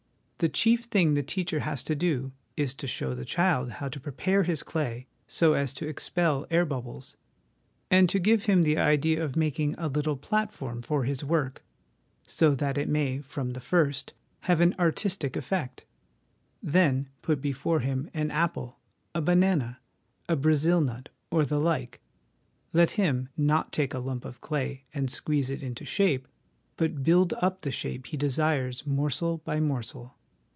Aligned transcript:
The 0.43 0.49
chief 0.49 0.85
thing 0.85 1.13
the 1.13 1.21
teacher 1.21 1.59
has 1.59 1.83
to 1.83 1.93
do 1.93 2.31
is 2.57 2.73
to 2.73 2.87
show 2.87 3.13
the 3.13 3.25
child 3.25 3.73
how 3.73 3.89
to 3.89 3.99
prepare 3.99 4.41
his 4.41 4.63
clay 4.63 5.05
so 5.27 5.53
as 5.53 5.71
to 5.73 5.87
expel 5.87 6.47
air 6.49 6.65
bubbles, 6.65 7.15
and 7.91 8.09
to 8.09 8.17
give 8.17 8.45
him 8.45 8.63
the 8.63 8.75
idea 8.79 9.23
of 9.23 9.35
making 9.35 9.75
a 9.77 9.87
little 9.87 10.17
platform 10.17 10.81
for 10.81 11.03
his 11.03 11.23
work, 11.23 11.61
so 12.25 12.55
that 12.55 12.75
it 12.75 12.89
may 12.89 13.19
from 13.19 13.51
the 13.51 13.59
first 13.59 14.15
have 14.39 14.59
an 14.61 14.73
artistic 14.79 15.35
effect. 15.35 15.85
Then 16.63 17.07
put 17.21 17.39
before 17.39 17.81
him 17.81 18.09
an 18.11 18.31
apple, 18.31 18.79
a 19.13 19.21
banana, 19.21 19.79
a 20.27 20.35
Brazil 20.35 20.81
nut, 20.81 21.09
or 21.29 21.45
the 21.45 21.59
like; 21.59 21.99
let 22.73 22.89
him, 22.97 23.29
not 23.37 23.71
take 23.71 23.93
a 23.93 23.99
lump 23.99 24.25
of 24.25 24.41
clay 24.41 24.85
and 24.91 25.11
squeeze 25.11 25.51
it 25.51 25.61
into 25.61 25.85
shape, 25.85 26.27
but 26.77 27.03
build 27.03 27.31
up 27.43 27.61
the 27.61 27.69
shape 27.69 28.07
he 28.07 28.17
desires 28.17 28.87
morsel 28.87 29.37
by 29.45 29.59
morsel. 29.59 30.15